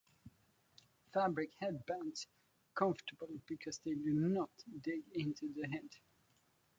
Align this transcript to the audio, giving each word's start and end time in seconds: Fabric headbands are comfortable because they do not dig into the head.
Fabric 1.13 1.51
headbands 1.59 2.25
are 2.25 2.73
comfortable 2.73 3.29
because 3.45 3.77
they 3.85 3.93
do 3.93 4.13
not 4.15 4.49
dig 4.81 5.03
into 5.13 5.53
the 5.53 5.67
head. 5.71 5.89